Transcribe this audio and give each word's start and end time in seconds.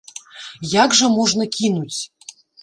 Як 0.83 0.95
жа 1.01 1.09
можна 1.17 1.47
кінуць! 1.57 1.99